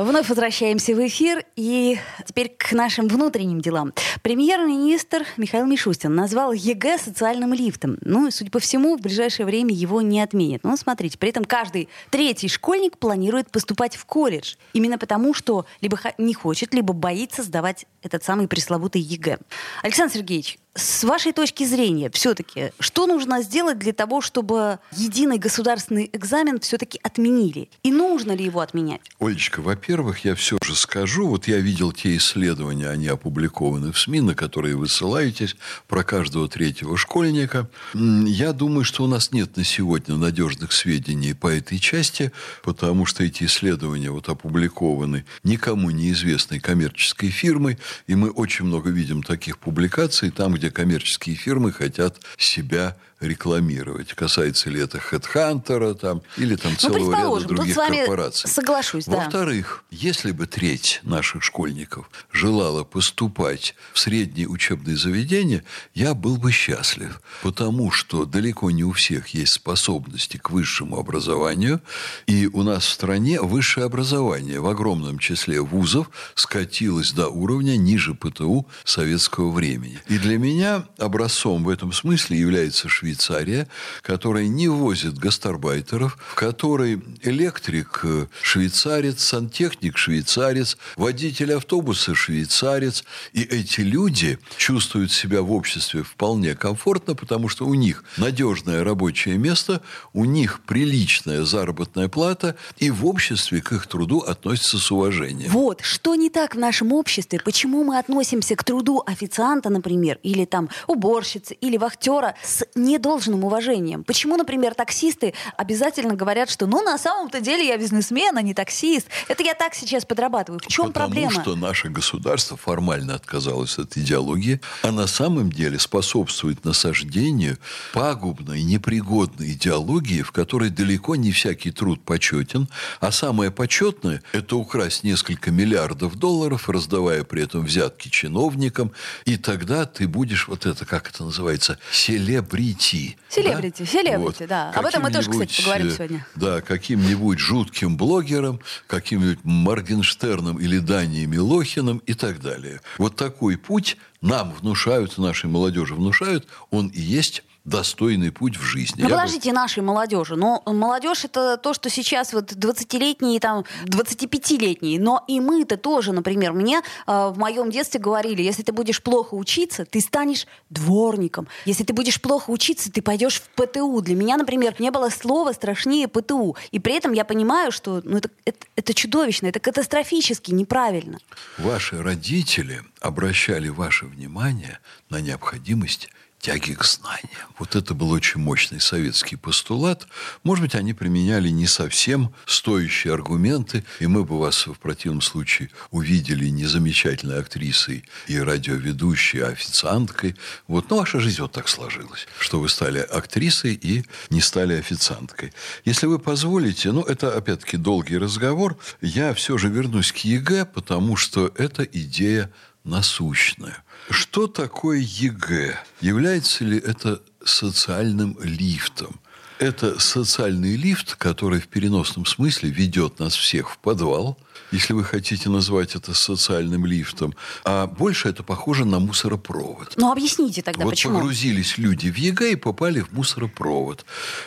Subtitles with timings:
[0.00, 3.92] Вновь возвращаемся в эфир и теперь к нашим внутренним делам.
[4.22, 7.98] Премьер-министр Михаил Мишустин назвал ЕГЭ социальным лифтом.
[8.00, 10.64] Ну и, судя по всему, в ближайшее время его не отменят.
[10.64, 14.54] Но смотрите, при этом каждый третий школьник планирует поступать в колледж.
[14.72, 19.36] Именно потому, что либо не хочет, либо боится сдавать этот самый пресловутый ЕГЭ.
[19.82, 26.08] Александр Сергеевич, с вашей точки зрения, все-таки, что нужно сделать для того, чтобы единый государственный
[26.12, 27.68] экзамен все-таки отменили?
[27.82, 29.00] И нужно ли его отменять?
[29.18, 34.20] Олечка, во-первых, я все же скажу, вот я видел те исследования, они опубликованы в СМИ,
[34.20, 35.56] на которые вы ссылаетесь,
[35.88, 37.68] про каждого третьего школьника.
[37.94, 42.30] Я думаю, что у нас нет на сегодня надежных сведений по этой части,
[42.62, 49.22] потому что эти исследования вот опубликованы никому неизвестной коммерческой фирмой, и мы очень много видим
[49.24, 54.14] таких публикаций, там, где коммерческие фирмы хотят себя рекламировать.
[54.14, 58.50] Касается ли это HeadHunter там, или там ну, целого ряда других корпораций.
[58.50, 59.16] Соглашусь, да.
[59.16, 65.62] Во-вторых, если бы треть наших школьников желала поступать в средние учебные заведения,
[65.94, 67.20] я был бы счастлив.
[67.42, 71.82] Потому что далеко не у всех есть способности к высшему образованию.
[72.26, 78.14] И у нас в стране высшее образование в огромном числе вузов скатилось до уровня ниже
[78.14, 80.00] ПТУ советского времени.
[80.08, 83.66] И для меня образцом в этом смысле является Швейцария Швейцария,
[84.02, 93.04] которая не возит гастарбайтеров, в которой электрик э, швейцарец, сантехник швейцарец, водитель автобуса швейцарец.
[93.32, 99.36] И эти люди чувствуют себя в обществе вполне комфортно, потому что у них надежное рабочее
[99.36, 99.82] место,
[100.12, 105.50] у них приличная заработная плата, и в обществе к их труду относятся с уважением.
[105.50, 107.40] Вот, что не так в нашем обществе?
[107.44, 113.44] Почему мы относимся к труду официанта, например, или там уборщицы, или вахтера с не должным
[113.44, 114.04] уважением.
[114.04, 119.08] Почему, например, таксисты обязательно говорят, что ну на самом-то деле я бизнесмен, а не таксист.
[119.28, 120.60] Это я так сейчас подрабатываю.
[120.60, 121.30] В чем Потому проблема?
[121.30, 127.58] Потому что наше государство формально отказалось от идеологии, а на самом деле способствует насаждению
[127.92, 132.68] пагубной, непригодной идеологии, в которой далеко не всякий труд почетен,
[133.00, 138.92] а самое почетное– это украсть несколько миллиардов долларов, раздавая при этом взятки чиновникам,
[139.24, 143.16] и тогда ты будешь, вот это, как это называется, селебрити селебрити.
[143.28, 143.86] Селебрити, да?
[143.86, 144.48] селебрити, вот.
[144.48, 144.70] да.
[144.70, 146.26] Об этом мы тоже, кстати, поговорим э, сегодня.
[146.36, 152.80] Да, каким-нибудь жутким блогером, каким-нибудь Моргенштерном или Данией Милохиным и так далее.
[152.98, 159.02] Вот такой путь нам внушают, нашей молодежи внушают, он и есть достойный путь в жизни.
[159.02, 159.54] Ну, подождите, бы...
[159.54, 160.36] нашей молодежи.
[160.36, 165.00] Но молодежь это то, что сейчас вот 20-летние, там, 25-летние.
[165.00, 169.34] Но и мы-то тоже, например, мне э, в моем детстве говорили, если ты будешь плохо
[169.34, 171.46] учиться, ты станешь дворником.
[171.64, 174.00] Если ты будешь плохо учиться, ты пойдешь в ПТУ.
[174.00, 176.56] Для меня, например, не было слова страшнее ПТУ.
[176.72, 181.18] И при этом я понимаю, что ну, это, это, это чудовищно, это катастрофически неправильно.
[181.58, 187.54] Ваши родители обращали ваше внимание на необходимость тяги к знаниям.
[187.58, 190.06] Вот это был очень мощный советский постулат.
[190.42, 195.70] Может быть, они применяли не совсем стоящие аргументы, и мы бы вас в противном случае
[195.90, 200.36] увидели не замечательной актрисой и радиоведущей, а официанткой.
[200.66, 205.52] Вот, но ваша жизнь вот так сложилась, что вы стали актрисой и не стали официанткой.
[205.84, 211.16] Если вы позволите, ну, это, опять-таки, долгий разговор, я все же вернусь к ЕГЭ, потому
[211.16, 212.50] что это идея
[212.84, 213.84] насущная.
[214.10, 215.78] Что такое ЕГЭ?
[216.00, 219.20] Является ли это социальным лифтом?
[219.58, 224.38] Это социальный лифт, который в переносном смысле ведет нас всех в подвал–
[224.70, 227.34] если вы хотите назвать это социальным лифтом.
[227.64, 229.94] А больше это похоже на мусоропровод.
[229.96, 231.18] Ну, объясните тогда, вот почему?
[231.18, 234.04] погрузились люди в ЕГЭ и попали в мусоропровод.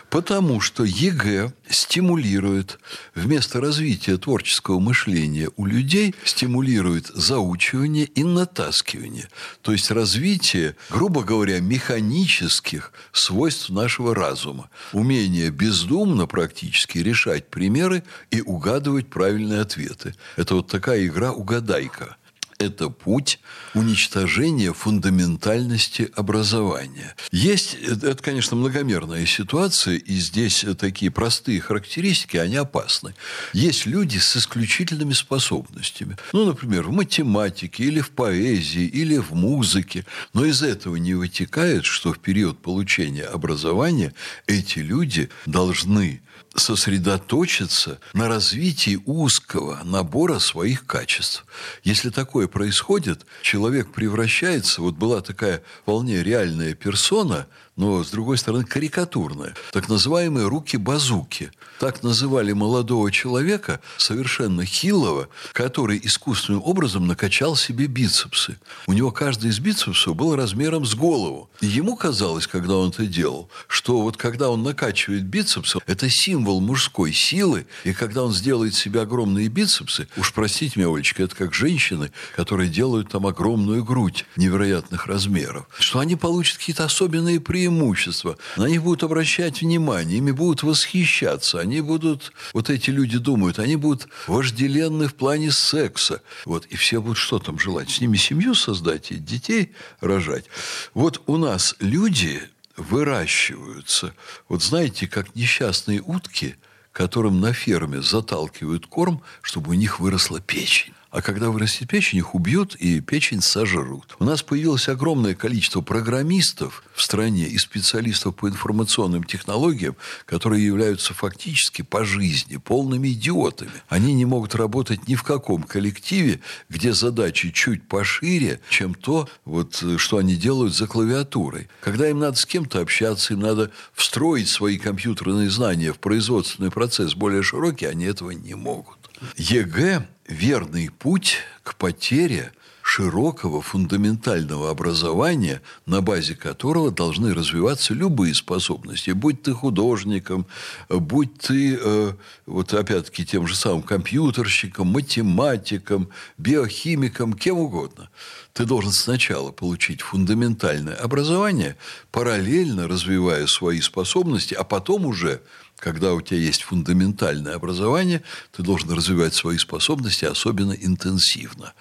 [0.10, 2.80] Потому что ЕГЭ стимулирует,
[3.15, 9.30] вместо развития творческого мышления у людей, стимулирует заучивание и натаскивание.
[9.62, 14.69] То есть развитие, грубо говоря, механических свойств нашего разума.
[14.92, 19.62] Умение бездумно практически решать примеры и угадывать правильные
[20.03, 20.15] ответы.
[20.35, 22.17] Это вот такая игра «Угадайка».
[22.59, 23.39] это путь
[23.73, 27.13] уничтожения фундаментальности образования.
[27.31, 33.15] Есть, это, конечно, многомерная ситуация, и здесь такие простые характеристики, они опасны.
[33.51, 36.15] Есть люди с исключительными способностями.
[36.31, 40.06] Ну, например, в математике, или в поэзии, или в музыке.
[40.33, 44.13] Но из этого не вытекает, что в период получения образования
[44.47, 46.21] эти люди должны
[46.55, 51.45] сосредоточиться на развитии узкого набора своих качеств.
[51.83, 58.65] Если такое происходит, человек превращается, вот была такая вполне реальная персона, но, с другой стороны,
[58.65, 61.51] карикатурная, так называемые руки-базуки.
[61.79, 68.57] Так называли молодого человека, совершенно хилого, который искусственным образом накачал себе бицепсы.
[68.87, 71.49] У него каждый из бицепсов был размером с голову.
[71.61, 76.61] И ему казалось, когда он это делал, что вот когда он накачивает бицепсы, это символ
[76.61, 81.53] мужской силы, и когда он сделает себе огромные бицепсы, уж простите меня, Олечка, это как
[81.53, 88.38] женщины, которые делают там огромную грудь невероятных размеров, что они получат какие-то особенные преимущества.
[88.57, 91.60] На них будут обращать внимание, ими будут восхищаться.
[91.60, 96.21] Они будут, вот эти люди думают, они будут вожделенны в плане секса.
[96.45, 97.89] Вот, и все будут что там желать?
[97.89, 99.71] С ними семью создать и детей
[100.01, 100.45] рожать.
[100.94, 102.42] Вот у нас люди
[102.75, 104.13] выращиваются.
[104.50, 106.56] Вот знаете, как несчастные утки,
[106.92, 110.94] которым на ферме заталкивают корм, чтобы у них выросла печень.
[111.13, 114.15] А когда вырастет печень, их убьют и печень сожрут.
[114.18, 119.95] У нас появилось огромное количество программистов в стране и специалистов по информационным технологиям,
[120.25, 123.69] которые являются фактически по жизни полными идиотами.
[123.89, 129.83] Они не могут работать ни в каком коллективе, где задачи чуть пошире, чем то, вот,
[129.98, 131.68] что они делают за клавиатурой.
[131.81, 137.13] Когда им надо с кем-то общаться, им надо встроить свои компьютерные знания в производственный процесс
[137.13, 138.98] более широкий, они этого не могут.
[139.38, 142.51] ЕГЭ– верный путь к потере
[142.85, 149.11] широкого фундаментального образования, на базе которого должны развиваться любые способности.
[149.11, 150.45] Будь ты художником,
[150.89, 152.13] будь ты, э,
[152.45, 158.09] вот опять-таки, тем же самым компьютерщиком, математиком, биохимиком, кем угодно.
[158.51, 161.77] Ты должен сначала получить фундаментальное образование,
[162.11, 165.41] параллельно развивая свои способности, а потом уже
[165.83, 168.24] когда у тебя есть фундаментальное образование,
[168.56, 171.74] ты должен развивать свои способности особенно интенсивно.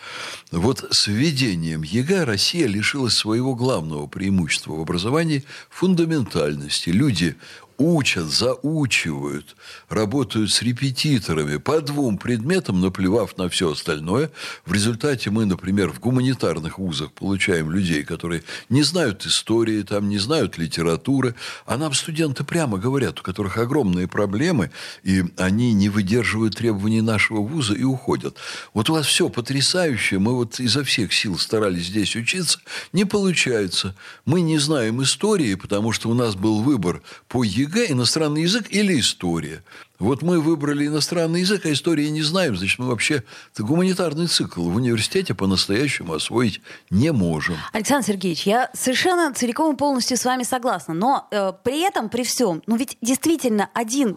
[0.51, 6.91] Вот с введением ЕГЭ Россия лишилась своего главного преимущества в образовании– фундаментальности.
[6.91, 7.37] Люди
[7.79, 9.57] учат, заучивают,
[9.89, 14.31] работают с репетиторами по двум предметам, наплевав на все остальное.
[14.65, 20.19] В результате мы, например, в гуманитарных вузах получаем людей, которые не знают истории, там, не
[20.19, 21.35] знают литературы,
[21.67, 24.71] а нам студенты прямо говорят, у которых огромные проблемы,
[25.03, 28.37] и они не выдерживают требований нашего вуза и уходят.
[28.75, 32.59] Вот у вас все потрясающе, мы вот изо всех сил старались здесь учиться,
[32.93, 33.95] не получается.
[34.25, 38.99] Мы не знаем истории, потому что у нас был выбор по ЕГЭ, иностранный язык или
[38.99, 39.63] история.
[39.99, 43.23] Вот мы выбрали иностранный язык, а истории не знаем, значит, мы вообще
[43.57, 46.61] гуманитарный цикл в университете по-настоящему освоить
[46.91, 47.57] не можем.
[47.73, 52.25] Александр Сергеевич, я совершенно целиком и полностью с вами согласна, но э, при этом, при
[52.25, 54.17] всем, ну ведь действительно один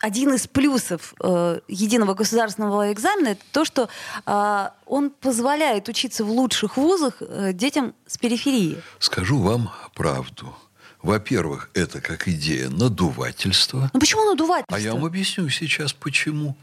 [0.00, 3.88] один из плюсов э, единого государственного экзамена это то, что
[4.26, 8.82] э, он позволяет учиться в лучших вузах э, детям с периферии.
[8.98, 10.54] Скажу вам правду.
[11.02, 13.90] Во-первых, это как идея надувательства.
[13.94, 14.76] Ну почему надувательство?
[14.76, 16.56] А я вам объясню сейчас почему.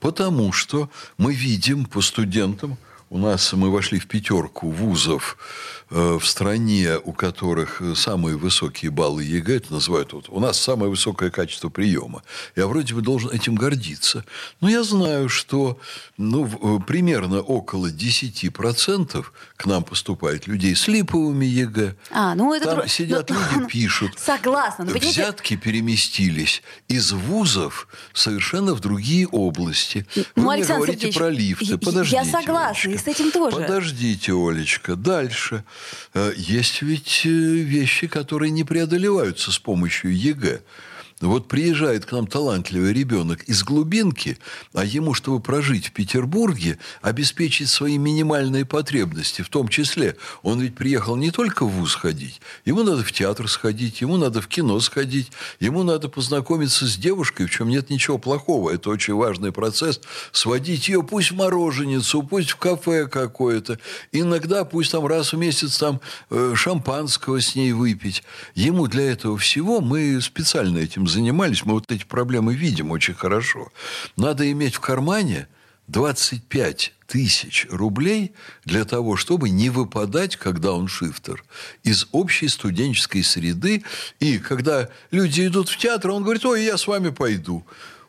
[0.00, 2.76] Потому что мы видим по студентам,
[3.10, 5.36] у нас мы вошли в пятерку вузов
[5.90, 10.90] э, в стране, у которых самые высокие баллы ЕГЭ, это называют вот, у нас самое
[10.90, 12.22] высокое качество приема.
[12.56, 14.24] Я вроде бы должен этим гордиться.
[14.60, 15.78] Но я знаю, что
[16.16, 19.24] ну, э, примерно около 10%
[19.56, 21.94] к нам поступает людей с липовыми ЕГЭ.
[22.10, 22.88] А, ну это Там друг...
[22.88, 24.18] сидят ну, люди, пишут.
[24.18, 24.84] Согласна.
[24.84, 25.22] Но, понимаете...
[25.22, 30.06] Взятки переместились из вузов совершенно в другие области.
[30.14, 31.78] Вы ну, мне Александр говорите Сергеевич, про лифты.
[31.78, 32.93] Подождите, я согласна.
[32.94, 33.56] И с этим тоже.
[33.56, 34.96] Подождите, Олечка.
[34.96, 35.64] Дальше.
[36.14, 40.62] Э, Есть ведь э, вещи, которые не преодолеваются с помощью ЕГЭ.
[41.20, 44.36] Вот приезжает к нам талантливый ребенок из глубинки,
[44.72, 50.74] а ему, чтобы прожить в Петербурге, обеспечить свои минимальные потребности, в том числе, он ведь
[50.74, 54.80] приехал не только в ВУЗ ходить, ему надо в театр сходить, ему надо в кино
[54.80, 55.30] сходить,
[55.60, 60.00] ему надо познакомиться с девушкой, в чем нет ничего плохого, это очень важный процесс,
[60.32, 63.78] сводить ее пусть в мороженицу, пусть в кафе какое-то,
[64.10, 68.24] иногда пусть там раз в месяц там э, шампанского с ней выпить.
[68.54, 73.72] Ему для этого всего мы специально этим занимались, мы вот эти проблемы видим очень хорошо.
[74.16, 75.48] Надо иметь в кармане
[75.88, 78.32] 25 тысяч рублей
[78.64, 81.44] для того, чтобы не выпадать, когда он шифтер,
[81.82, 83.84] из общей студенческой среды.
[84.20, 87.64] И когда люди идут в театр, он говорит, ой, я с вами пойду.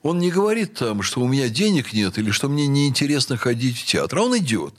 [0.05, 3.85] Он не говорит там, что у меня денег нет или что мне неинтересно ходить в
[3.85, 4.75] театр, а он идет.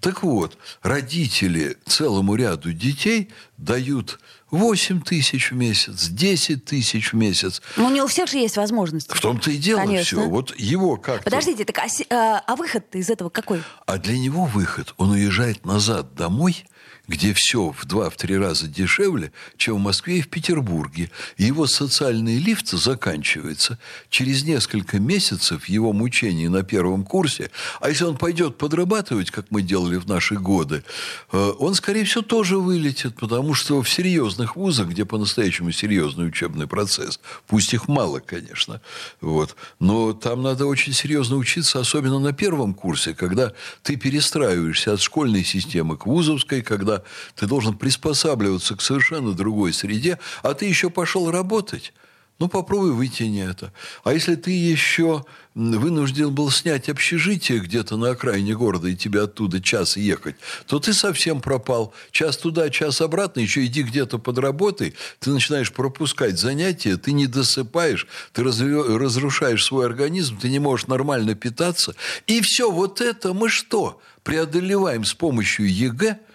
[0.00, 7.62] Так вот, родители целому ряду детей дают 8 тысяч в месяц, 10 тысяч в месяц.
[7.78, 9.10] Ну, не у всех же есть возможность.
[9.10, 10.18] В том-то и дело Конечно.
[10.20, 10.28] все.
[10.28, 13.62] Вот его как Подождите, так а, а, а выход из этого какой?
[13.86, 14.92] А для него выход.
[14.98, 16.66] Он уезжает назад домой–
[17.08, 21.10] где все в два-три раза дешевле, чем в Москве и в Петербурге.
[21.38, 23.78] Его социальный лифт заканчивается
[24.10, 27.50] через несколько месяцев его мучений на первом курсе.
[27.80, 30.82] А если он пойдет подрабатывать, как мы делали в наши годы,
[31.32, 36.66] э, он, скорее всего, тоже вылетит, потому что в серьезных вузах, где по-настоящему серьезный учебный
[36.66, 38.80] процесс, пусть их мало, конечно,
[39.20, 45.00] вот, но там надо очень серьезно учиться, особенно на первом курсе, когда ты перестраиваешься от
[45.00, 46.62] школьной системы к вузовской,
[47.34, 51.92] ты должен приспосабливаться к совершенно другой среде, а ты еще пошел работать.
[52.38, 53.72] Ну, попробуй вытяни это.
[54.04, 55.24] А если ты еще
[55.54, 60.36] вынужден был снять общежитие где-то на окраине города, и тебе оттуда час ехать,
[60.66, 61.94] то ты совсем пропал.
[62.10, 64.94] Час туда, час обратно, еще иди где-то подработай.
[65.18, 71.34] Ты начинаешь пропускать занятия, ты не досыпаешь, ты разрушаешь свой организм, ты не можешь нормально
[71.34, 71.94] питаться.
[72.26, 74.02] И все вот это мы что?
[74.24, 76.18] Преодолеваем с помощью ЕГЭ–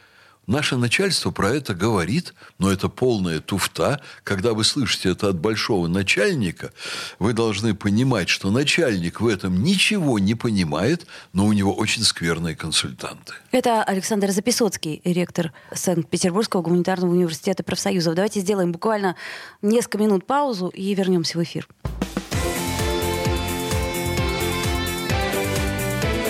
[0.47, 4.01] Наше начальство про это говорит, но это полная туфта.
[4.23, 6.71] Когда вы слышите это от большого начальника,
[7.19, 12.55] вы должны понимать, что начальник в этом ничего не понимает, но у него очень скверные
[12.55, 13.33] консультанты.
[13.51, 18.15] Это Александр Записоцкий, ректор Санкт-Петербургского гуманитарного университета профсоюзов.
[18.15, 19.15] Давайте сделаем буквально
[19.61, 21.67] несколько минут паузу и вернемся в эфир.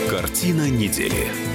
[0.09, 1.50] Картина недели.